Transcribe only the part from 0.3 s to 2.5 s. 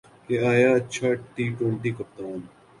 آیا اچھا T twenty کپتان